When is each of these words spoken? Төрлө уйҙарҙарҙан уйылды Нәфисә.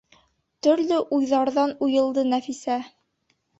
Төрлө 0.67 0.97
уйҙарҙарҙан 1.17 1.75
уйылды 1.89 2.25
Нәфисә. 2.33 2.81